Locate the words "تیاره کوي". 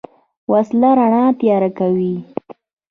1.39-2.13